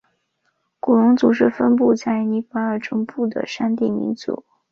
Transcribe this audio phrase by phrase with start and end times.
[0.79, 4.43] 古隆族是分布在尼泊尔中部的山地民族。